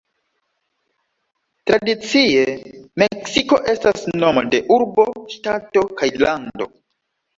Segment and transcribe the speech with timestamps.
[1.71, 2.47] Tradicie,
[3.03, 6.69] "Meksiko" estas nomo de urbo, ŝtato, kaj lando.